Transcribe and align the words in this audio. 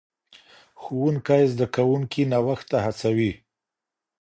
ښوونکی 0.81 1.43
زدهکوونکي 1.53 2.21
نوښت 2.31 2.65
ته 2.71 2.77
هڅوي. 2.85 3.31